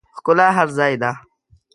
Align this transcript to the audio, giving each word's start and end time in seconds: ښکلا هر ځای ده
ښکلا 0.17 0.47
هر 0.57 0.67
ځای 0.77 0.93
ده 1.01 1.11